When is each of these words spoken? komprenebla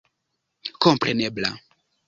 komprenebla 0.83 1.51